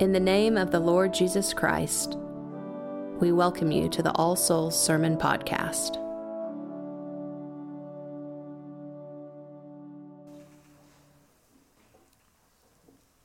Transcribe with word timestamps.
In 0.00 0.12
the 0.12 0.20
name 0.20 0.56
of 0.56 0.70
the 0.70 0.78
Lord 0.78 1.12
Jesus 1.12 1.52
Christ, 1.52 2.16
we 3.18 3.32
welcome 3.32 3.72
you 3.72 3.88
to 3.88 4.00
the 4.00 4.12
All 4.12 4.36
Souls 4.36 4.80
Sermon 4.80 5.16
Podcast. 5.16 5.96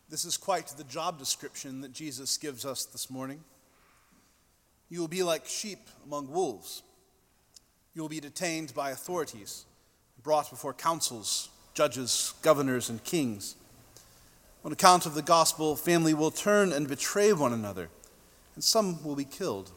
This 0.09 0.25
is 0.25 0.35
quite 0.35 0.65
the 0.69 0.83
job 0.85 1.19
description 1.19 1.81
that 1.81 1.93
Jesus 1.93 2.37
gives 2.37 2.65
us 2.65 2.85
this 2.85 3.07
morning. 3.07 3.43
You 4.89 4.99
will 4.99 5.07
be 5.07 5.21
like 5.21 5.45
sheep 5.45 5.91
among 6.07 6.31
wolves. 6.31 6.81
You 7.93 8.01
will 8.01 8.09
be 8.09 8.19
detained 8.19 8.73
by 8.73 8.89
authorities, 8.89 9.65
brought 10.23 10.49
before 10.49 10.73
councils, 10.73 11.49
judges, 11.75 12.33
governors, 12.41 12.89
and 12.89 13.03
kings. 13.03 13.57
On 14.65 14.71
account 14.71 15.05
of 15.05 15.13
the 15.13 15.21
gospel, 15.21 15.75
family 15.75 16.13
will 16.13 16.31
turn 16.31 16.71
and 16.71 16.87
betray 16.87 17.33
one 17.33 17.51
another, 17.51 17.89
and 18.55 18.63
some 18.63 19.03
will 19.03 19.15
be 19.15 19.25
killed, 19.25 19.71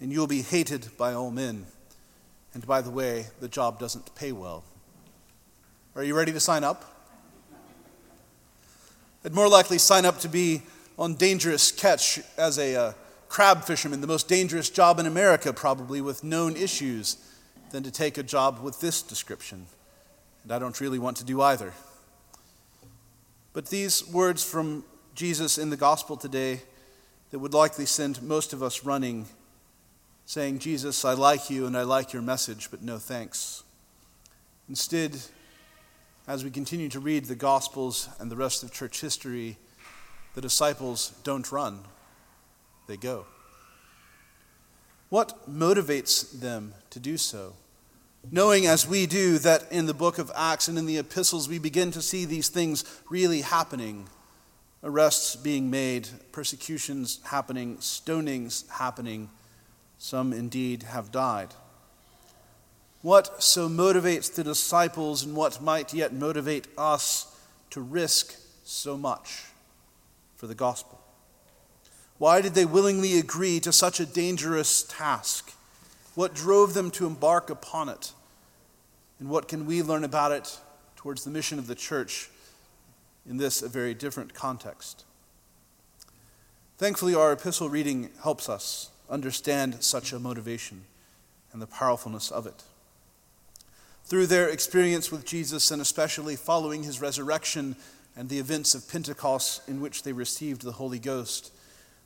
and 0.00 0.10
you 0.10 0.18
will 0.18 0.26
be 0.26 0.42
hated 0.42 0.88
by 0.96 1.12
all 1.12 1.30
men. 1.30 1.66
And 2.54 2.66
by 2.66 2.80
the 2.80 2.90
way, 2.90 3.26
the 3.40 3.48
job 3.48 3.78
doesn't 3.78 4.14
pay 4.14 4.32
well. 4.32 4.64
Are 5.94 6.02
you 6.02 6.16
ready 6.16 6.32
to 6.32 6.40
sign 6.40 6.64
up? 6.64 6.84
I'd 9.24 9.34
more 9.34 9.48
likely 9.48 9.78
sign 9.78 10.06
up 10.06 10.20
to 10.20 10.28
be 10.28 10.62
on 10.98 11.14
dangerous 11.14 11.70
catch 11.70 12.20
as 12.38 12.58
a 12.58 12.76
uh, 12.76 12.92
crab 13.28 13.64
fisherman, 13.64 14.00
the 14.00 14.06
most 14.06 14.26
dangerous 14.26 14.70
job 14.70 14.98
in 14.98 15.06
America, 15.06 15.52
probably, 15.52 16.00
with 16.00 16.24
known 16.24 16.56
issues, 16.56 17.18
than 17.72 17.82
to 17.82 17.90
take 17.90 18.16
a 18.16 18.22
job 18.22 18.60
with 18.62 18.80
this 18.80 19.02
description. 19.02 19.66
And 20.44 20.52
I 20.52 20.58
don't 20.58 20.80
really 20.80 20.98
want 20.98 21.18
to 21.18 21.24
do 21.24 21.42
either. 21.42 21.74
But 23.58 23.66
these 23.66 24.06
words 24.06 24.44
from 24.44 24.84
Jesus 25.16 25.58
in 25.58 25.68
the 25.68 25.76
gospel 25.76 26.16
today 26.16 26.60
that 27.30 27.40
would 27.40 27.54
likely 27.54 27.86
send 27.86 28.22
most 28.22 28.52
of 28.52 28.62
us 28.62 28.84
running, 28.84 29.26
saying, 30.26 30.60
Jesus, 30.60 31.04
I 31.04 31.14
like 31.14 31.50
you 31.50 31.66
and 31.66 31.76
I 31.76 31.82
like 31.82 32.12
your 32.12 32.22
message, 32.22 32.70
but 32.70 32.82
no 32.82 32.98
thanks. 32.98 33.64
Instead, 34.68 35.16
as 36.28 36.44
we 36.44 36.52
continue 36.52 36.88
to 36.88 37.00
read 37.00 37.24
the 37.24 37.34
Gospels 37.34 38.08
and 38.20 38.30
the 38.30 38.36
rest 38.36 38.62
of 38.62 38.70
church 38.70 39.00
history, 39.00 39.56
the 40.36 40.40
disciples 40.40 41.18
don't 41.24 41.50
run, 41.50 41.80
they 42.86 42.96
go. 42.96 43.26
What 45.08 45.50
motivates 45.50 46.30
them 46.38 46.74
to 46.90 47.00
do 47.00 47.16
so? 47.16 47.54
Knowing 48.30 48.66
as 48.66 48.86
we 48.86 49.06
do 49.06 49.38
that 49.38 49.70
in 49.70 49.86
the 49.86 49.94
book 49.94 50.18
of 50.18 50.30
Acts 50.34 50.68
and 50.68 50.76
in 50.76 50.86
the 50.86 50.98
epistles 50.98 51.48
we 51.48 51.58
begin 51.58 51.90
to 51.92 52.02
see 52.02 52.24
these 52.24 52.48
things 52.48 52.84
really 53.08 53.40
happening 53.40 54.08
arrests 54.82 55.36
being 55.36 55.70
made, 55.70 56.08
persecutions 56.32 57.20
happening, 57.24 57.76
stonings 57.78 58.68
happening. 58.70 59.30
Some 59.98 60.32
indeed 60.32 60.84
have 60.84 61.10
died. 61.10 61.54
What 63.02 63.42
so 63.42 63.68
motivates 63.68 64.32
the 64.32 64.44
disciples 64.44 65.24
and 65.24 65.34
what 65.34 65.60
might 65.60 65.94
yet 65.94 66.12
motivate 66.12 66.66
us 66.76 67.36
to 67.70 67.80
risk 67.80 68.36
so 68.64 68.96
much 68.96 69.44
for 70.36 70.46
the 70.46 70.54
gospel? 70.54 71.00
Why 72.18 72.40
did 72.40 72.54
they 72.54 72.64
willingly 72.64 73.18
agree 73.18 73.60
to 73.60 73.72
such 73.72 74.00
a 74.00 74.06
dangerous 74.06 74.82
task? 74.82 75.52
What 76.18 76.34
drove 76.34 76.74
them 76.74 76.90
to 76.90 77.06
embark 77.06 77.48
upon 77.48 77.88
it? 77.88 78.10
And 79.20 79.28
what 79.28 79.46
can 79.46 79.66
we 79.66 79.84
learn 79.84 80.02
about 80.02 80.32
it 80.32 80.58
towards 80.96 81.22
the 81.22 81.30
mission 81.30 81.60
of 81.60 81.68
the 81.68 81.76
church 81.76 82.28
in 83.24 83.36
this 83.36 83.62
a 83.62 83.68
very 83.68 83.94
different 83.94 84.34
context? 84.34 85.04
Thankfully, 86.76 87.14
our 87.14 87.30
epistle 87.30 87.68
reading 87.68 88.10
helps 88.20 88.48
us 88.48 88.90
understand 89.08 89.76
such 89.84 90.12
a 90.12 90.18
motivation 90.18 90.86
and 91.52 91.62
the 91.62 91.68
powerfulness 91.68 92.32
of 92.32 92.48
it. 92.48 92.64
Through 94.02 94.26
their 94.26 94.48
experience 94.48 95.12
with 95.12 95.24
Jesus, 95.24 95.70
and 95.70 95.80
especially 95.80 96.34
following 96.34 96.82
his 96.82 97.00
resurrection 97.00 97.76
and 98.16 98.28
the 98.28 98.40
events 98.40 98.74
of 98.74 98.90
Pentecost 98.90 99.68
in 99.68 99.80
which 99.80 100.02
they 100.02 100.12
received 100.12 100.62
the 100.62 100.72
Holy 100.72 100.98
Ghost, 100.98 101.52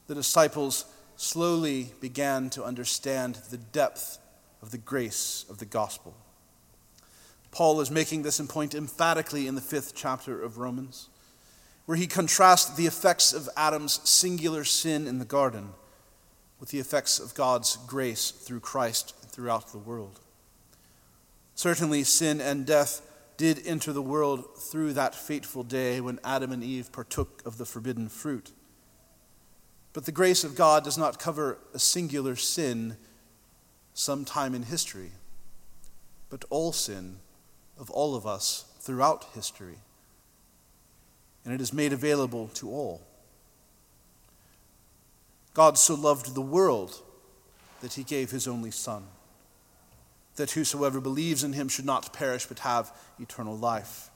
the 0.06 0.14
disciples 0.14 0.84
slowly 1.16 1.92
began 2.00 2.50
to 2.50 2.64
understand 2.64 3.36
the 3.50 3.56
depth 3.56 4.18
of 4.60 4.70
the 4.70 4.78
grace 4.78 5.44
of 5.48 5.58
the 5.58 5.64
gospel. 5.64 6.14
Paul 7.50 7.80
is 7.80 7.90
making 7.90 8.22
this 8.22 8.40
point 8.40 8.74
emphatically 8.74 9.46
in 9.46 9.54
the 9.54 9.60
fifth 9.60 9.92
chapter 9.94 10.42
of 10.42 10.58
Romans, 10.58 11.08
where 11.84 11.98
he 11.98 12.06
contrasts 12.06 12.74
the 12.74 12.86
effects 12.86 13.32
of 13.32 13.48
Adam's 13.56 14.08
singular 14.08 14.64
sin 14.64 15.06
in 15.06 15.18
the 15.18 15.24
garden 15.24 15.70
with 16.58 16.70
the 16.70 16.78
effects 16.78 17.18
of 17.18 17.34
God's 17.34 17.76
grace 17.86 18.30
through 18.30 18.60
Christ 18.60 19.14
throughout 19.32 19.72
the 19.72 19.78
world. 19.78 20.20
Certainly, 21.54 22.04
sin 22.04 22.40
and 22.40 22.64
death 22.64 23.02
did 23.36 23.66
enter 23.66 23.92
the 23.92 24.00
world 24.00 24.56
through 24.56 24.92
that 24.92 25.14
fateful 25.14 25.64
day 25.64 26.00
when 26.00 26.20
Adam 26.24 26.52
and 26.52 26.62
Eve 26.62 26.92
partook 26.92 27.42
of 27.44 27.58
the 27.58 27.66
forbidden 27.66 28.08
fruit. 28.08 28.52
But 29.92 30.06
the 30.06 30.12
grace 30.12 30.44
of 30.44 30.54
God 30.54 30.84
does 30.84 30.96
not 30.96 31.18
cover 31.18 31.58
a 31.74 31.78
singular 31.78 32.36
sin 32.36 32.96
sometime 33.94 34.54
in 34.54 34.62
history, 34.62 35.10
but 36.30 36.44
all 36.48 36.72
sin 36.72 37.16
of 37.78 37.90
all 37.90 38.14
of 38.14 38.26
us 38.26 38.64
throughout 38.80 39.24
history. 39.34 39.76
And 41.44 41.52
it 41.52 41.60
is 41.60 41.72
made 41.72 41.92
available 41.92 42.48
to 42.54 42.70
all. 42.70 43.02
God 45.54 45.76
so 45.76 45.94
loved 45.94 46.34
the 46.34 46.40
world 46.40 47.02
that 47.82 47.94
he 47.94 48.04
gave 48.04 48.30
his 48.30 48.48
only 48.48 48.70
Son 48.70 49.04
that 50.36 50.52
whosoever 50.52 51.00
believes 51.00 51.44
in 51.44 51.52
him 51.52 51.68
should 51.68 51.84
not 51.84 52.12
perish 52.12 52.46
but 52.46 52.60
have 52.60 52.92
eternal 53.20 53.56
life. 53.56 54.10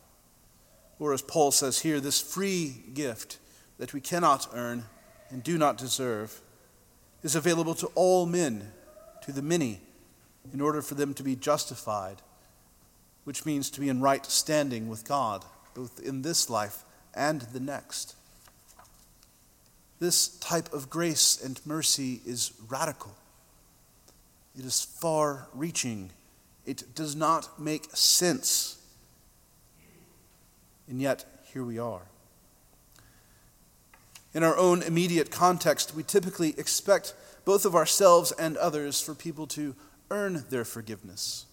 Or, 0.98 1.12
as 1.12 1.20
Paul 1.20 1.50
says 1.50 1.80
here, 1.80 2.00
this 2.00 2.20
free 2.20 2.84
gift 2.94 3.38
that 3.78 3.92
we 3.92 4.00
cannot 4.00 4.48
earn 4.54 4.84
and 5.36 5.44
do 5.44 5.58
not 5.58 5.76
deserve 5.76 6.40
is 7.22 7.36
available 7.36 7.74
to 7.74 7.88
all 7.88 8.24
men, 8.24 8.72
to 9.20 9.32
the 9.32 9.42
many, 9.42 9.82
in 10.54 10.62
order 10.62 10.80
for 10.80 10.94
them 10.94 11.12
to 11.12 11.22
be 11.22 11.36
justified, 11.36 12.22
which 13.24 13.44
means 13.44 13.68
to 13.68 13.80
be 13.80 13.90
in 13.90 14.00
right 14.00 14.24
standing 14.24 14.88
with 14.88 15.06
God, 15.06 15.44
both 15.74 16.00
in 16.00 16.22
this 16.22 16.48
life 16.48 16.84
and 17.12 17.42
the 17.52 17.60
next. 17.60 18.16
This 20.00 20.38
type 20.38 20.72
of 20.72 20.88
grace 20.88 21.38
and 21.44 21.60
mercy 21.66 22.22
is 22.24 22.52
radical. 22.66 23.14
It 24.58 24.64
is 24.64 24.82
far 24.82 25.48
reaching. 25.52 26.12
It 26.64 26.94
does 26.94 27.14
not 27.14 27.60
make 27.60 27.94
sense. 27.94 28.80
And 30.88 30.98
yet, 30.98 31.26
here 31.52 31.62
we 31.62 31.78
are. 31.78 32.06
In 34.36 34.42
our 34.42 34.58
own 34.58 34.82
immediate 34.82 35.30
context, 35.30 35.94
we 35.94 36.02
typically 36.02 36.50
expect 36.58 37.14
both 37.46 37.64
of 37.64 37.74
ourselves 37.74 38.32
and 38.32 38.58
others 38.58 39.00
for 39.00 39.14
people 39.14 39.46
to 39.46 39.74
earn 40.10 40.44
their 40.50 40.66
forgiveness, 40.66 41.46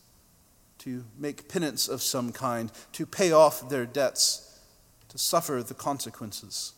to 0.80 1.06
make 1.18 1.48
penance 1.48 1.88
of 1.88 2.02
some 2.02 2.34
kind, 2.34 2.74
to 2.92 3.06
pay 3.06 3.32
off 3.32 3.70
their 3.70 3.86
debts, 3.86 4.60
to 5.08 5.18
suffer 5.18 5.64
the 5.64 5.74
consequences. 5.74 6.74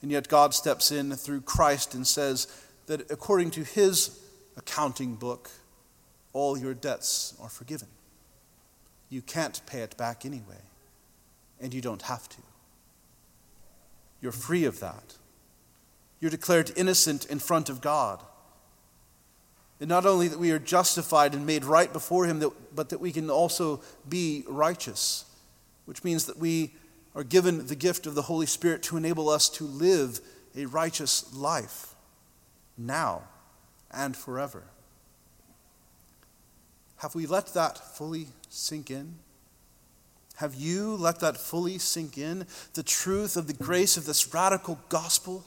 And 0.00 0.10
yet, 0.10 0.28
God 0.28 0.54
steps 0.54 0.90
in 0.90 1.12
through 1.12 1.42
Christ 1.42 1.94
and 1.94 2.06
says, 2.06 2.46
that 2.86 3.10
according 3.10 3.50
to 3.50 3.64
his 3.64 4.18
accounting 4.56 5.16
book, 5.16 5.50
all 6.32 6.56
your 6.56 6.72
debts 6.72 7.34
are 7.38 7.50
forgiven. 7.50 7.88
You 9.10 9.20
can't 9.20 9.60
pay 9.66 9.80
it 9.80 9.94
back 9.98 10.24
anyway, 10.24 10.62
and 11.60 11.74
you 11.74 11.82
don't 11.82 12.00
have 12.00 12.30
to. 12.30 12.38
You're 14.20 14.32
free 14.32 14.64
of 14.64 14.80
that. 14.80 15.16
You're 16.20 16.30
declared 16.30 16.72
innocent 16.76 17.26
in 17.26 17.38
front 17.38 17.68
of 17.68 17.80
God. 17.80 18.20
And 19.80 19.88
not 19.88 20.04
only 20.04 20.28
that 20.28 20.38
we 20.38 20.50
are 20.50 20.58
justified 20.58 21.34
and 21.34 21.46
made 21.46 21.64
right 21.64 21.90
before 21.90 22.26
Him, 22.26 22.44
but 22.74 22.90
that 22.90 23.00
we 23.00 23.12
can 23.12 23.30
also 23.30 23.80
be 24.08 24.44
righteous, 24.46 25.24
which 25.86 26.04
means 26.04 26.26
that 26.26 26.36
we 26.36 26.74
are 27.14 27.24
given 27.24 27.66
the 27.66 27.74
gift 27.74 28.06
of 28.06 28.14
the 28.14 28.22
Holy 28.22 28.46
Spirit 28.46 28.82
to 28.84 28.96
enable 28.96 29.30
us 29.30 29.48
to 29.48 29.64
live 29.64 30.20
a 30.54 30.66
righteous 30.66 31.32
life 31.32 31.94
now 32.76 33.22
and 33.90 34.16
forever. 34.16 34.64
Have 36.98 37.14
we 37.14 37.26
let 37.26 37.54
that 37.54 37.78
fully 37.96 38.26
sink 38.50 38.90
in? 38.90 39.14
Have 40.40 40.54
you 40.54 40.96
let 40.96 41.20
that 41.20 41.36
fully 41.36 41.76
sink 41.76 42.16
in? 42.16 42.46
The 42.72 42.82
truth 42.82 43.36
of 43.36 43.46
the 43.46 43.52
grace 43.52 43.98
of 43.98 44.06
this 44.06 44.32
radical 44.32 44.78
gospel 44.88 45.44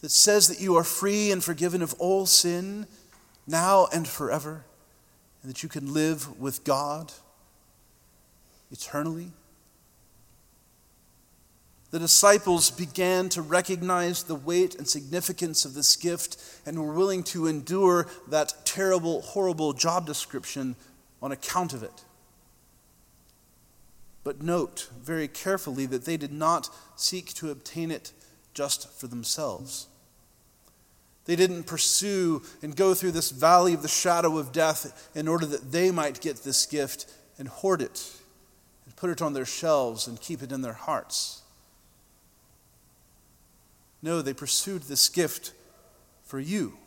that 0.00 0.10
says 0.10 0.48
that 0.48 0.60
you 0.60 0.74
are 0.74 0.82
free 0.82 1.30
and 1.30 1.44
forgiven 1.44 1.80
of 1.80 1.94
all 2.00 2.26
sin 2.26 2.88
now 3.46 3.86
and 3.92 4.08
forever, 4.08 4.64
and 5.42 5.50
that 5.50 5.62
you 5.62 5.68
can 5.68 5.94
live 5.94 6.40
with 6.40 6.64
God 6.64 7.12
eternally? 8.72 9.30
the 11.90 11.98
disciples 11.98 12.70
began 12.70 13.28
to 13.28 13.42
recognize 13.42 14.22
the 14.22 14.34
weight 14.34 14.76
and 14.76 14.88
significance 14.88 15.64
of 15.64 15.74
this 15.74 15.96
gift 15.96 16.36
and 16.64 16.78
were 16.78 16.94
willing 16.94 17.22
to 17.24 17.48
endure 17.48 18.06
that 18.28 18.54
terrible, 18.64 19.22
horrible 19.22 19.72
job 19.72 20.06
description 20.06 20.76
on 21.20 21.32
account 21.32 21.72
of 21.72 21.82
it. 21.82 22.04
But 24.22 24.42
note 24.42 24.88
very 25.00 25.28
carefully 25.28 25.86
that 25.86 26.04
they 26.04 26.16
did 26.16 26.32
not 26.32 26.68
seek 26.96 27.32
to 27.34 27.50
obtain 27.50 27.90
it 27.90 28.12
just 28.52 28.92
for 28.92 29.06
themselves. 29.06 29.86
They 31.24 31.36
didn't 31.36 31.64
pursue 31.64 32.42
and 32.62 32.76
go 32.76 32.94
through 32.94 33.12
this 33.12 33.30
valley 33.30 33.72
of 33.72 33.82
the 33.82 33.88
shadow 33.88 34.38
of 34.38 34.52
death 34.52 35.10
in 35.14 35.28
order 35.28 35.46
that 35.46 35.72
they 35.72 35.90
might 35.90 36.20
get 36.20 36.38
this 36.38 36.66
gift 36.66 37.06
and 37.38 37.48
hoard 37.48 37.80
it 37.82 38.12
and 38.84 38.96
put 38.96 39.10
it 39.10 39.22
on 39.22 39.32
their 39.32 39.46
shelves 39.46 40.06
and 40.06 40.20
keep 40.20 40.42
it 40.42 40.52
in 40.52 40.62
their 40.62 40.72
hearts. 40.72 41.42
No, 44.02 44.22
they 44.22 44.34
pursued 44.34 44.82
this 44.82 45.08
gift 45.08 45.52
for 46.24 46.40
you, 46.40 46.78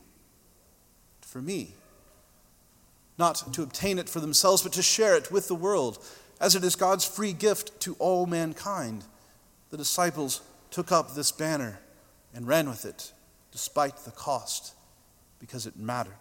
for 1.21 1.41
me. 1.41 1.75
Not 3.17 3.53
to 3.53 3.61
obtain 3.61 3.99
it 3.99 4.09
for 4.09 4.19
themselves, 4.19 4.63
but 4.63 4.73
to 4.73 4.81
share 4.81 5.15
it 5.15 5.31
with 5.31 5.47
the 5.47 5.55
world, 5.55 6.03
as 6.43 6.55
it 6.55 6.63
is 6.65 6.75
God's 6.75 7.05
free 7.05 7.31
gift 7.31 7.79
to 7.79 7.95
all 7.99 8.25
mankind. 8.25 9.05
The 9.69 9.77
disciples 9.77 10.41
took 10.71 10.91
up 10.91 11.15
this 11.15 11.31
banner 11.31 11.79
and 12.35 12.45
ran 12.45 12.67
with 12.67 12.83
it, 12.83 13.13
despite 13.53 13.95
the 13.99 14.11
cost, 14.11 14.73
because 15.39 15.65
it 15.65 15.77
mattered. 15.77 16.11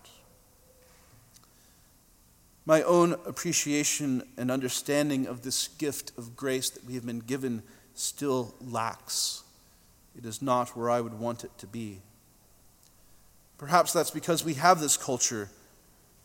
My 2.65 2.83
own 2.83 3.15
appreciation 3.27 4.23
and 4.39 4.49
understanding 4.49 5.27
of 5.27 5.43
this 5.43 5.67
gift 5.67 6.13
of 6.17 6.37
grace 6.37 6.71
that 6.71 6.85
we 6.85 6.95
have 6.95 7.05
been 7.05 7.19
given 7.19 7.65
still 7.95 8.55
lacks. 8.61 9.43
It 10.17 10.25
is 10.25 10.41
not 10.41 10.77
where 10.77 10.89
I 10.89 11.01
would 11.01 11.19
want 11.19 11.43
it 11.43 11.51
to 11.59 11.67
be. 11.67 11.99
Perhaps 13.59 13.93
that's 13.93 14.13
because 14.13 14.45
we 14.45 14.55
have 14.55 14.79
this 14.79 14.97
culture 14.97 15.49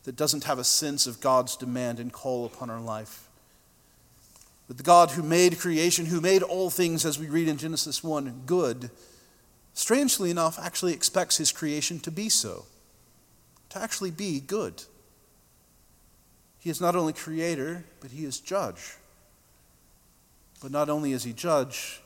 that 0.04 0.14
doesn't 0.14 0.44
have 0.44 0.60
a 0.60 0.64
sense 0.64 1.08
of 1.08 1.20
God's 1.20 1.56
demand 1.56 1.98
and 1.98 2.12
call 2.12 2.46
upon 2.46 2.70
our 2.70 2.80
life. 2.80 3.24
But 4.68 4.76
the 4.76 4.82
God 4.82 5.12
who 5.12 5.22
made 5.22 5.58
creation, 5.58 6.06
who 6.06 6.20
made 6.20 6.42
all 6.42 6.68
things, 6.68 7.06
as 7.06 7.18
we 7.18 7.26
read 7.26 7.48
in 7.48 7.56
Genesis 7.56 8.04
1, 8.04 8.42
good, 8.44 8.90
strangely 9.72 10.30
enough, 10.30 10.58
actually 10.58 10.92
expects 10.92 11.38
his 11.38 11.50
creation 11.50 11.98
to 12.00 12.10
be 12.10 12.28
so, 12.28 12.66
to 13.70 13.78
actually 13.80 14.10
be 14.10 14.40
good. 14.40 14.84
He 16.58 16.68
is 16.68 16.82
not 16.82 16.94
only 16.94 17.14
creator, 17.14 17.84
but 18.00 18.10
he 18.10 18.26
is 18.26 18.40
judge. 18.40 18.96
But 20.60 20.70
not 20.70 20.90
only 20.90 21.12
is 21.12 21.24
he 21.24 21.32
judge, 21.32 22.02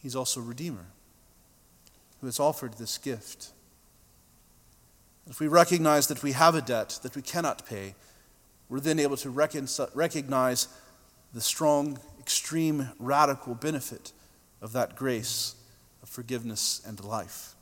he's 0.00 0.14
also 0.14 0.40
redeemer 0.40 0.86
who 2.20 2.26
has 2.26 2.40
offered 2.40 2.74
this 2.74 2.98
gift. 2.98 3.50
If 5.28 5.40
we 5.40 5.48
recognize 5.48 6.06
that 6.08 6.22
we 6.22 6.32
have 6.32 6.54
a 6.54 6.60
debt 6.60 6.98
that 7.02 7.14
we 7.14 7.22
cannot 7.22 7.66
pay, 7.66 7.94
we're 8.68 8.80
then 8.80 8.98
able 8.98 9.16
to 9.18 9.30
recognize 9.30 10.68
the 11.32 11.40
strong, 11.40 11.98
extreme, 12.18 12.90
radical 12.98 13.54
benefit 13.54 14.12
of 14.60 14.72
that 14.72 14.96
grace 14.96 15.54
of 16.02 16.08
forgiveness 16.08 16.82
and 16.86 17.02
life. 17.04 17.54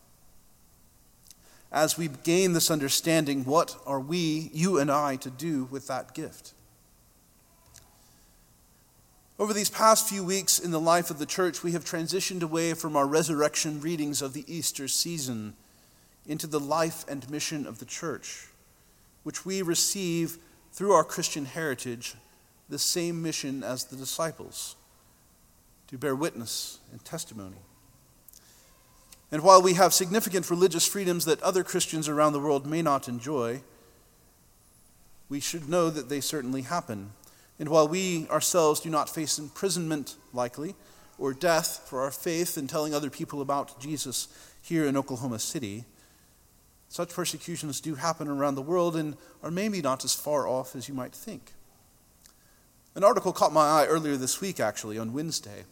As 1.73 1.99
we 1.99 2.09
gain 2.09 2.53
this 2.53 2.71
understanding, 2.71 3.45
what 3.45 3.77
are 3.87 4.01
we, 4.01 4.51
you 4.53 4.79
and 4.79 4.91
I, 4.91 5.17
to 5.17 5.31
do 5.31 5.65
with 5.65 5.89
that 5.89 6.15
gift? 6.15 6.53
Over 9.39 9.53
these 9.53 9.69
past 9.69 10.09
few 10.09 10.25
weeks 10.25 10.59
in 10.59 10.71
the 10.71 10.81
life 10.81 11.11
of 11.11 11.19
the 11.19 11.27
church, 11.27 11.63
we 11.63 11.73
have 11.73 11.85
transitioned 11.85 12.43
away 12.43 12.73
from 12.73 12.97
our 12.97 13.07
resurrection 13.07 13.81
readings 13.81 14.23
of 14.23 14.33
the 14.33 14.45
Easter 14.47 14.89
season 14.89 15.55
into 16.27 16.47
the 16.47 16.61
life 16.61 17.05
and 17.09 17.29
mission 17.29 17.67
of 17.67 17.79
the 17.79 17.85
church, 17.85 18.47
which 19.25 19.45
we 19.45 19.61
receive 19.61 20.39
through 20.73 20.93
our 20.93 21.05
Christian 21.05 21.45
heritage 21.45 22.15
the 22.69 22.79
same 22.79 23.23
mission 23.23 23.63
as 23.63 23.85
the 23.85 23.97
disciples 23.97 24.77
to 25.89 25.99
bear 25.99 26.17
witness 26.17 26.79
and 26.91 27.05
testimony. 27.05 27.57
And 29.31 29.43
while 29.43 29.63
we 29.63 29.75
have 29.75 29.93
significant 29.93 30.51
religious 30.51 30.87
freedoms 30.87 31.25
that 31.25 31.43
other 31.43 31.65
Christians 31.65 32.09
around 32.09 32.33
the 32.33 32.41
world 32.41 32.67
may 32.67 32.83
not 32.83 33.09
enjoy, 33.09 33.63
we 35.29 35.41
should 35.41 35.69
know 35.69 35.91
that 35.91 36.09
they 36.09 36.21
certainly 36.21 36.63
happen. 36.63 37.11
And 37.59 37.69
while 37.69 37.89
we 37.89 38.29
ourselves 38.29 38.81
do 38.81 38.91
not 38.91 39.09
face 39.09 39.39
imprisonment, 39.39 40.17
likely, 40.33 40.75
or 41.19 41.33
death 41.33 41.87
for 41.89 42.03
our 42.03 42.11
faith 42.11 42.59
in 42.59 42.67
telling 42.67 42.95
other 42.95 43.11
people 43.11 43.41
about 43.41 43.81
Jesus 43.81 44.29
here 44.63 44.87
in 44.87 44.97
Oklahoma 44.97 45.39
City, 45.39 45.85
such 46.89 47.13
persecutions 47.13 47.81
do 47.81 47.97
happen 47.97 48.29
around 48.29 48.55
the 48.55 48.63
world 48.63 48.97
and 48.97 49.17
are 49.43 49.51
maybe 49.51 49.83
not 49.83 50.05
as 50.05 50.15
far 50.15 50.47
off 50.47 50.77
as 50.77 50.89
you 50.89 50.95
might 50.95 51.13
think. 51.13 51.53
An 52.97 53.05
article 53.05 53.35
caught 53.35 53.53
my 53.53 53.61
eye 53.61 53.87
earlier 53.87 54.17
this 54.17 54.41
week, 54.41 54.59
actually, 54.59 54.97
on 54.97 55.13
Wednesday, 55.13 55.65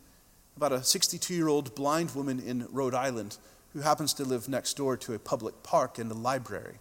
about 0.58 0.72
a 0.72 0.84
62 0.84 1.32
year 1.32 1.48
old 1.48 1.74
blind 1.74 2.14
woman 2.14 2.38
in 2.38 2.68
Rhode 2.70 2.92
Island 2.92 3.38
who 3.72 3.80
happens 3.80 4.12
to 4.14 4.24
live 4.24 4.46
next 4.46 4.74
door 4.74 4.98
to 4.98 5.14
a 5.14 5.18
public 5.18 5.62
park 5.62 5.98
and 5.98 6.10
a 6.10 6.14
library. 6.14 6.74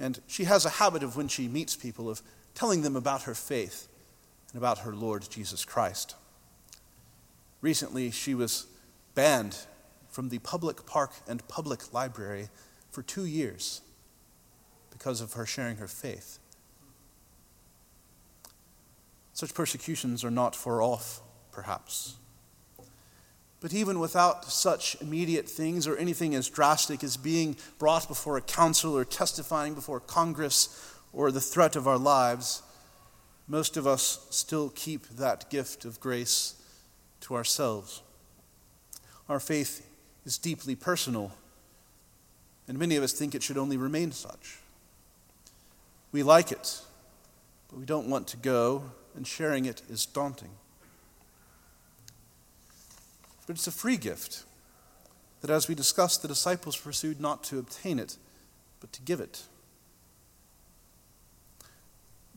And 0.00 0.18
she 0.26 0.44
has 0.44 0.64
a 0.64 0.80
habit 0.80 1.04
of 1.04 1.16
when 1.16 1.28
she 1.28 1.46
meets 1.46 1.76
people 1.76 2.10
of 2.10 2.22
telling 2.56 2.82
them 2.82 2.96
about 2.96 3.22
her 3.22 3.36
faith 3.36 3.86
and 4.52 4.58
about 4.58 4.78
her 4.78 4.92
Lord 4.92 5.30
Jesus 5.30 5.64
Christ. 5.64 6.16
Recently, 7.60 8.10
she 8.10 8.34
was 8.34 8.66
banned 9.14 9.58
from 10.10 10.28
the 10.28 10.40
public 10.40 10.86
park 10.86 11.12
and 11.28 11.46
public 11.46 11.94
library 11.94 12.48
for 12.90 13.02
two 13.02 13.26
years 13.26 13.80
because 14.90 15.20
of 15.20 15.34
her 15.34 15.46
sharing 15.46 15.76
her 15.76 15.86
faith. 15.86 16.40
Such 19.34 19.52
persecutions 19.52 20.24
are 20.24 20.30
not 20.30 20.54
far 20.54 20.80
off, 20.80 21.20
perhaps. 21.50 22.14
But 23.60 23.74
even 23.74 23.98
without 23.98 24.44
such 24.44 24.96
immediate 25.00 25.48
things 25.48 25.86
or 25.86 25.96
anything 25.96 26.34
as 26.34 26.48
drastic 26.48 27.02
as 27.02 27.16
being 27.16 27.56
brought 27.78 28.06
before 28.06 28.36
a 28.36 28.42
council 28.42 28.96
or 28.96 29.04
testifying 29.04 29.74
before 29.74 30.00
Congress 30.00 30.94
or 31.12 31.32
the 31.32 31.40
threat 31.40 31.74
of 31.74 31.88
our 31.88 31.98
lives, 31.98 32.62
most 33.48 33.76
of 33.76 33.86
us 33.86 34.26
still 34.30 34.70
keep 34.70 35.08
that 35.08 35.50
gift 35.50 35.84
of 35.84 35.98
grace 35.98 36.54
to 37.20 37.34
ourselves. 37.34 38.02
Our 39.28 39.40
faith 39.40 39.84
is 40.24 40.38
deeply 40.38 40.76
personal, 40.76 41.32
and 42.68 42.78
many 42.78 42.94
of 42.94 43.02
us 43.02 43.12
think 43.12 43.34
it 43.34 43.42
should 43.42 43.58
only 43.58 43.76
remain 43.76 44.12
such. 44.12 44.58
We 46.12 46.22
like 46.22 46.52
it, 46.52 46.80
but 47.68 47.78
we 47.78 47.84
don't 47.84 48.08
want 48.08 48.28
to 48.28 48.36
go, 48.36 48.84
and 49.14 49.26
sharing 49.26 49.64
it 49.64 49.82
is 49.88 50.06
daunting. 50.06 50.50
But 53.46 53.56
it's 53.56 53.66
a 53.66 53.72
free 53.72 53.96
gift 53.96 54.44
that, 55.40 55.50
as 55.50 55.68
we 55.68 55.74
discussed, 55.74 56.22
the 56.22 56.28
disciples 56.28 56.76
pursued 56.76 57.20
not 57.20 57.44
to 57.44 57.58
obtain 57.58 57.98
it, 57.98 58.16
but 58.80 58.92
to 58.92 59.02
give 59.02 59.20
it. 59.20 59.42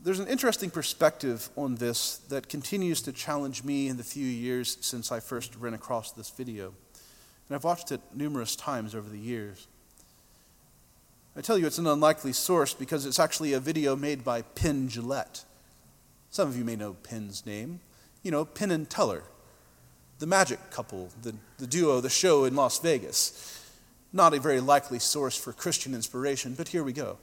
There's 0.00 0.20
an 0.20 0.28
interesting 0.28 0.70
perspective 0.70 1.48
on 1.56 1.76
this 1.76 2.18
that 2.28 2.48
continues 2.48 3.02
to 3.02 3.12
challenge 3.12 3.64
me 3.64 3.88
in 3.88 3.96
the 3.96 4.04
few 4.04 4.26
years 4.26 4.78
since 4.80 5.10
I 5.10 5.20
first 5.20 5.56
ran 5.56 5.74
across 5.74 6.12
this 6.12 6.30
video. 6.30 6.74
And 7.48 7.56
I've 7.56 7.64
watched 7.64 7.90
it 7.90 8.00
numerous 8.14 8.54
times 8.54 8.94
over 8.94 9.08
the 9.08 9.18
years. 9.18 9.66
I 11.36 11.40
tell 11.40 11.58
you, 11.58 11.66
it's 11.66 11.78
an 11.78 11.86
unlikely 11.86 12.32
source 12.32 12.74
because 12.74 13.06
it's 13.06 13.18
actually 13.18 13.54
a 13.54 13.60
video 13.60 13.96
made 13.96 14.22
by 14.22 14.42
Penn 14.42 14.88
Jillette. 14.88 15.44
Some 16.30 16.48
of 16.48 16.56
you 16.56 16.64
may 16.64 16.76
know 16.76 16.94
Penn's 16.94 17.46
name. 17.46 17.80
You 18.22 18.30
know, 18.30 18.44
Penn 18.44 18.70
and 18.70 18.88
Teller, 18.88 19.22
the 20.18 20.26
magic 20.26 20.70
couple, 20.70 21.10
the, 21.22 21.34
the 21.58 21.66
duo, 21.66 22.00
the 22.00 22.10
show 22.10 22.44
in 22.44 22.54
Las 22.54 22.78
Vegas. 22.80 23.64
Not 24.12 24.34
a 24.34 24.40
very 24.40 24.60
likely 24.60 24.98
source 24.98 25.36
for 25.36 25.52
Christian 25.52 25.94
inspiration, 25.94 26.54
but 26.54 26.68
here 26.68 26.82
we 26.82 26.92
go. 26.92 27.18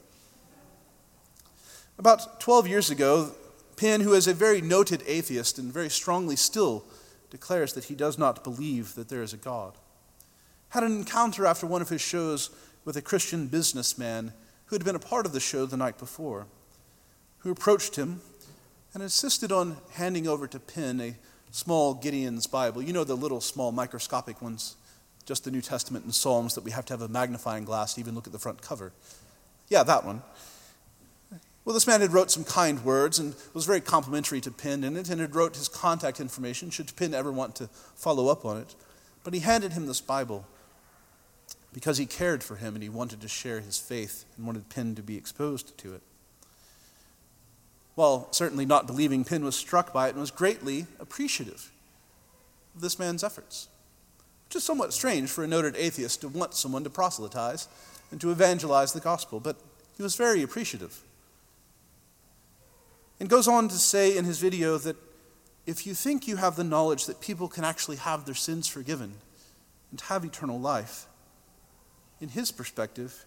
About 1.98 2.40
12 2.40 2.68
years 2.68 2.90
ago, 2.90 3.32
Penn, 3.76 4.00
who 4.00 4.14
is 4.14 4.26
a 4.26 4.34
very 4.34 4.60
noted 4.60 5.02
atheist 5.06 5.58
and 5.58 5.72
very 5.72 5.90
strongly 5.90 6.36
still 6.36 6.84
declares 7.30 7.72
that 7.74 7.84
he 7.84 7.94
does 7.94 8.18
not 8.18 8.44
believe 8.44 8.94
that 8.94 9.08
there 9.08 9.22
is 9.22 9.32
a 9.32 9.38
God, 9.38 9.74
had 10.70 10.82
an 10.82 10.92
encounter 10.92 11.46
after 11.46 11.66
one 11.66 11.82
of 11.82 11.88
his 11.88 12.00
shows 12.00 12.50
with 12.84 12.96
a 12.96 13.02
Christian 13.02 13.48
businessman 13.48 14.32
who 14.66 14.76
had 14.76 14.84
been 14.84 14.96
a 14.96 15.00
part 15.00 15.26
of 15.26 15.32
the 15.32 15.40
show 15.40 15.66
the 15.66 15.76
night 15.76 15.98
before, 15.98 16.46
who 17.38 17.50
approached 17.50 17.96
him 17.96 18.20
and 18.96 19.02
insisted 19.02 19.52
on 19.52 19.76
handing 19.92 20.26
over 20.26 20.46
to 20.46 20.58
Penn 20.58 21.02
a 21.02 21.14
small 21.50 21.92
Gideon's 21.92 22.46
Bible. 22.46 22.80
You 22.80 22.94
know 22.94 23.04
the 23.04 23.14
little 23.14 23.42
small 23.42 23.70
microscopic 23.70 24.40
ones, 24.40 24.74
just 25.26 25.44
the 25.44 25.50
New 25.50 25.60
Testament 25.60 26.06
and 26.06 26.14
Psalms 26.14 26.54
that 26.54 26.64
we 26.64 26.70
have 26.70 26.86
to 26.86 26.94
have 26.94 27.02
a 27.02 27.08
magnifying 27.08 27.66
glass 27.66 27.92
to 27.92 28.00
even 28.00 28.14
look 28.14 28.26
at 28.26 28.32
the 28.32 28.38
front 28.38 28.62
cover. 28.62 28.94
Yeah, 29.68 29.82
that 29.82 30.06
one. 30.06 30.22
Well, 31.66 31.74
this 31.74 31.86
man 31.86 32.00
had 32.00 32.14
wrote 32.14 32.30
some 32.30 32.44
kind 32.44 32.82
words 32.86 33.18
and 33.18 33.34
was 33.52 33.66
very 33.66 33.82
complimentary 33.82 34.40
to 34.40 34.50
Penn 34.50 34.82
in 34.82 34.96
it, 34.96 35.10
and 35.10 35.20
had 35.20 35.34
wrote 35.34 35.56
his 35.56 35.68
contact 35.68 36.18
information 36.18 36.70
should 36.70 36.96
Penn 36.96 37.12
ever 37.12 37.30
want 37.30 37.54
to 37.56 37.66
follow 37.96 38.28
up 38.28 38.46
on 38.46 38.56
it. 38.56 38.74
But 39.24 39.34
he 39.34 39.40
handed 39.40 39.74
him 39.74 39.84
this 39.84 40.00
Bible 40.00 40.46
because 41.74 41.98
he 41.98 42.06
cared 42.06 42.42
for 42.42 42.56
him 42.56 42.72
and 42.72 42.82
he 42.82 42.88
wanted 42.88 43.20
to 43.20 43.28
share 43.28 43.60
his 43.60 43.76
faith 43.76 44.24
and 44.38 44.46
wanted 44.46 44.70
Penn 44.70 44.94
to 44.94 45.02
be 45.02 45.18
exposed 45.18 45.76
to 45.76 45.92
it. 45.92 46.00
Well, 47.96 48.28
certainly 48.30 48.66
not 48.66 48.86
believing, 48.86 49.24
Penn 49.24 49.44
was 49.44 49.56
struck 49.56 49.92
by 49.92 50.08
it 50.08 50.10
and 50.10 50.20
was 50.20 50.30
greatly 50.30 50.86
appreciative 51.00 51.72
of 52.74 52.82
this 52.82 52.98
man's 52.98 53.24
efforts, 53.24 53.68
which 54.46 54.56
is 54.56 54.64
somewhat 54.64 54.92
strange 54.92 55.30
for 55.30 55.42
a 55.42 55.46
noted 55.46 55.74
atheist 55.76 56.20
to 56.20 56.28
want 56.28 56.54
someone 56.54 56.84
to 56.84 56.90
proselytize 56.90 57.68
and 58.10 58.20
to 58.20 58.30
evangelize 58.30 58.92
the 58.92 59.00
gospel, 59.00 59.40
but 59.40 59.56
he 59.96 60.02
was 60.02 60.14
very 60.14 60.42
appreciative. 60.42 61.00
And 63.18 63.30
goes 63.30 63.48
on 63.48 63.68
to 63.68 63.76
say 63.76 64.14
in 64.14 64.26
his 64.26 64.38
video 64.38 64.76
that 64.76 64.96
if 65.64 65.86
you 65.86 65.94
think 65.94 66.28
you 66.28 66.36
have 66.36 66.54
the 66.54 66.64
knowledge 66.64 67.06
that 67.06 67.22
people 67.22 67.48
can 67.48 67.64
actually 67.64 67.96
have 67.96 68.26
their 68.26 68.34
sins 68.34 68.68
forgiven 68.68 69.14
and 69.90 70.00
have 70.02 70.22
eternal 70.22 70.60
life, 70.60 71.06
in 72.20 72.28
his 72.28 72.52
perspective, 72.52 73.24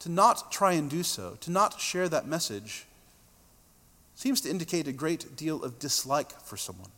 to 0.00 0.10
not 0.10 0.52
try 0.52 0.72
and 0.72 0.90
do 0.90 1.02
so, 1.02 1.36
to 1.40 1.50
not 1.50 1.80
share 1.80 2.08
that 2.10 2.26
message, 2.26 2.86
seems 4.20 4.42
to 4.42 4.50
indicate 4.50 4.86
a 4.86 4.92
great 4.92 5.34
deal 5.34 5.64
of 5.64 5.78
dislike 5.78 6.38
for 6.42 6.58
someone. 6.58 6.90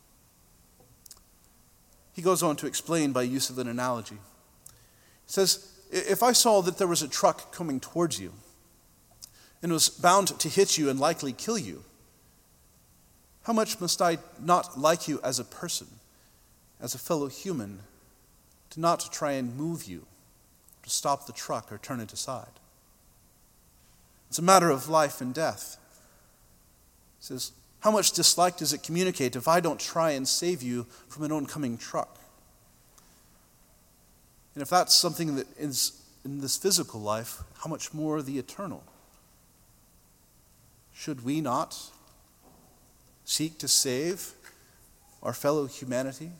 He 2.11 2.21
goes 2.21 2.43
on 2.43 2.57
to 2.57 2.67
explain 2.67 3.13
by 3.13 3.21
use 3.21 3.49
of 3.49 3.57
an 3.59 3.69
analogy. 3.69 4.17
He 4.17 5.31
says, 5.31 5.71
If 5.89 6.21
I 6.21 6.33
saw 6.33 6.61
that 6.61 6.77
there 6.77 6.87
was 6.87 7.01
a 7.01 7.07
truck 7.07 7.53
coming 7.53 7.79
towards 7.79 8.19
you 8.19 8.33
and 9.61 9.71
was 9.71 9.87
bound 9.87 10.37
to 10.37 10.49
hit 10.49 10.77
you 10.77 10.89
and 10.89 10.99
likely 10.99 11.31
kill 11.31 11.57
you, 11.57 11.85
how 13.43 13.53
much 13.53 13.79
must 13.79 14.01
I 14.01 14.17
not 14.41 14.77
like 14.77 15.07
you 15.07 15.21
as 15.23 15.39
a 15.39 15.45
person, 15.45 15.87
as 16.81 16.93
a 16.93 16.99
fellow 16.99 17.27
human, 17.27 17.79
to 18.71 18.81
not 18.81 19.13
try 19.13 19.31
and 19.31 19.55
move 19.55 19.85
you, 19.85 20.07
to 20.83 20.89
stop 20.89 21.25
the 21.25 21.31
truck 21.31 21.71
or 21.71 21.77
turn 21.77 22.01
it 22.01 22.11
aside? 22.11 22.59
It's 24.27 24.39
a 24.39 24.43
matter 24.43 24.69
of 24.69 24.89
life 24.89 25.21
and 25.21 25.33
death. 25.33 25.77
He 27.23 27.27
says, 27.27 27.53
How 27.79 27.89
much 27.89 28.11
dislike 28.11 28.57
does 28.57 28.73
it 28.73 28.83
communicate 28.83 29.37
if 29.37 29.47
I 29.47 29.61
don't 29.61 29.79
try 29.79 30.11
and 30.11 30.27
save 30.27 30.61
you 30.61 30.85
from 31.07 31.23
an 31.23 31.31
oncoming 31.31 31.77
truck? 31.77 32.19
And 34.53 34.61
if 34.61 34.69
that's 34.69 34.93
something 34.93 35.37
that 35.37 35.47
is 35.57 36.01
in 36.25 36.41
this 36.41 36.57
physical 36.57 36.99
life, 36.99 37.41
how 37.59 37.69
much 37.69 37.93
more 37.93 38.21
the 38.21 38.37
eternal? 38.37 38.83
Should 40.93 41.23
we 41.23 41.39
not 41.39 41.79
seek 43.23 43.57
to 43.59 43.69
save 43.69 44.33
our 45.21 45.33
fellow 45.33 45.65
humanity 45.65 46.31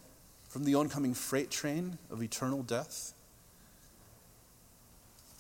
from 0.50 0.66
the 0.66 0.76
oncoming 0.76 1.14
freight 1.14 1.50
train 1.50 1.98
of 2.12 2.22
eternal 2.22 2.62
death? 2.62 3.14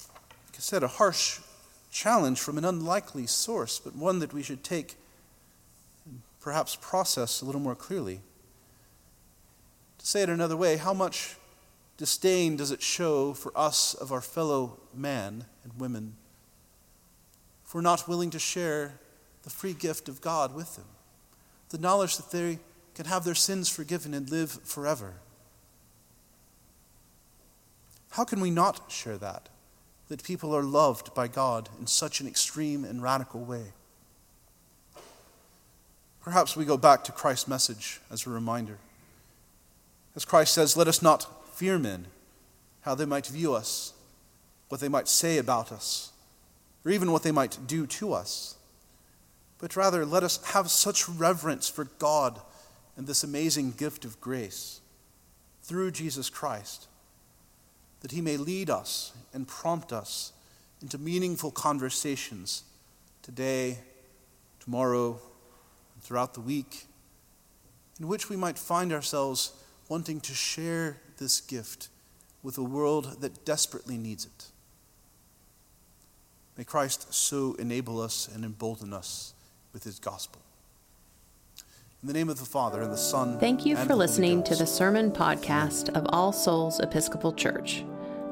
Like 0.07 0.55
I 0.55 0.59
said, 0.61 0.83
a 0.83 0.87
harsh 0.87 1.41
challenge 1.91 2.39
from 2.39 2.57
an 2.57 2.63
unlikely 2.63 3.27
source, 3.27 3.77
but 3.77 3.93
one 3.93 4.19
that 4.19 4.31
we 4.31 4.41
should 4.41 4.63
take 4.63 4.95
perhaps 6.43 6.77
process 6.79 7.41
a 7.41 7.45
little 7.45 7.61
more 7.61 7.75
clearly. 7.75 8.21
To 9.97 10.05
say 10.05 10.21
it 10.21 10.29
another 10.29 10.57
way, 10.57 10.77
how 10.77 10.93
much 10.93 11.37
disdain 11.97 12.57
does 12.57 12.69
it 12.69 12.81
show 12.81 13.33
for 13.33 13.51
us 13.55 13.95
of 13.95 14.11
our 14.11 14.21
fellow 14.21 14.77
man 14.93 15.45
and 15.63 15.79
women 15.79 16.17
if 17.65 17.73
we're 17.73 17.81
not 17.81 18.07
willing 18.07 18.29
to 18.29 18.39
share 18.39 18.99
the 19.41 19.49
free 19.49 19.73
gift 19.73 20.07
of 20.07 20.21
God 20.21 20.53
with 20.53 20.75
them? 20.75 20.85
the 21.73 21.79
knowledge 21.79 22.17
that 22.17 22.29
they 22.29 22.59
can 22.93 23.07
have 23.07 23.23
their 23.23 23.33
sins 23.33 23.67
forgiven 23.67 24.13
and 24.13 24.29
live 24.29 24.51
forever. 24.63 25.15
How 28.11 28.23
can 28.23 28.39
we 28.39 28.51
not 28.51 28.91
share 28.91 29.17
that? 29.17 29.49
That 30.07 30.23
people 30.23 30.55
are 30.55 30.61
loved 30.61 31.15
by 31.15 31.27
God 31.27 31.69
in 31.79 31.87
such 31.87 32.21
an 32.21 32.27
extreme 32.27 32.85
and 32.85 33.01
radical 33.01 33.43
way. 33.43 33.73
Perhaps 36.23 36.55
we 36.55 36.65
go 36.65 36.77
back 36.77 37.03
to 37.03 37.11
Christ's 37.11 37.47
message 37.47 37.99
as 38.09 38.25
a 38.25 38.29
reminder. 38.29 38.77
As 40.15 40.25
Christ 40.25 40.53
says, 40.53 40.77
let 40.77 40.87
us 40.87 41.01
not 41.01 41.47
fear 41.55 41.77
men, 41.77 42.07
how 42.81 42.95
they 42.95 43.05
might 43.05 43.27
view 43.27 43.53
us, 43.53 43.93
what 44.69 44.81
they 44.81 44.89
might 44.89 45.07
say 45.07 45.37
about 45.37 45.71
us, 45.71 46.11
or 46.85 46.91
even 46.91 47.11
what 47.11 47.23
they 47.23 47.31
might 47.31 47.57
do 47.67 47.85
to 47.87 48.13
us 48.13 48.55
but 49.63 49.77
rather 49.77 50.05
let 50.05 50.23
us 50.23 50.43
have 50.47 50.69
such 50.69 51.07
reverence 51.07 51.69
for 51.69 51.85
God 51.97 52.37
and 52.97 53.07
this 53.07 53.23
amazing 53.23 53.71
gift 53.71 54.03
of 54.03 54.19
grace 54.19 54.81
through 55.61 55.91
Jesus 55.91 56.29
Christ 56.29 56.87
that 58.01 58.11
He 58.11 58.19
may 58.19 58.35
lead 58.35 58.69
us 58.69 59.13
and 59.33 59.47
prompt 59.47 59.93
us 59.93 60.33
into 60.81 60.97
meaningful 60.97 61.49
conversations 61.49 62.63
today, 63.21 63.77
tomorrow, 64.59 65.17
throughout 66.03 66.33
the 66.33 66.41
week, 66.41 66.85
in 67.99 68.07
which 68.07 68.29
we 68.29 68.35
might 68.35 68.59
find 68.59 68.93
ourselves 68.93 69.53
wanting 69.89 70.19
to 70.21 70.33
share 70.33 70.97
this 71.17 71.41
gift 71.41 71.89
with 72.41 72.57
a 72.57 72.63
world 72.63 73.21
that 73.21 73.45
desperately 73.45 73.97
needs 73.97 74.25
it. 74.25 74.45
May 76.57 76.63
Christ 76.63 77.13
so 77.13 77.55
enable 77.55 77.99
us 78.01 78.29
and 78.33 78.45
embolden 78.45 78.93
us 78.93 79.33
with 79.71 79.83
his 79.83 79.99
gospel. 79.99 80.41
In 82.03 82.07
the 82.07 82.13
name 82.13 82.29
of 82.29 82.37
the 82.37 82.45
Father, 82.45 82.81
and 82.81 82.91
the 82.91 82.97
Son, 82.97 83.39
Thank 83.39 83.65
you 83.65 83.77
for 83.77 83.95
listening 83.95 84.43
to 84.43 84.55
the 84.55 84.67
sermon 84.67 85.09
podcast 85.09 85.87
of 85.95 86.05
All 86.09 86.33
Souls 86.33 86.81
Episcopal 86.81 87.31
Church. 87.31 87.85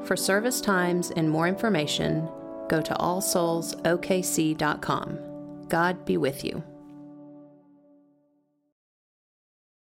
For 0.04 0.14
service 0.14 0.60
times 0.60 1.10
and 1.12 1.30
more 1.30 1.48
information, 1.48 2.28
go 2.68 2.82
to 2.82 2.92
allsoulsokc.com. 2.94 5.18
God 5.68 6.04
be 6.04 6.18
with 6.18 6.44
you. 6.44 6.62